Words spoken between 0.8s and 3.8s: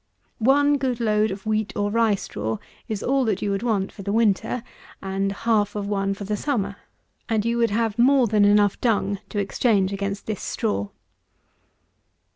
load of wheat or rye straw is all that you would